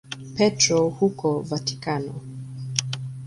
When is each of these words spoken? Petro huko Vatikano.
Petro 0.37 0.89
huko 0.89 1.39
Vatikano. 1.43 2.13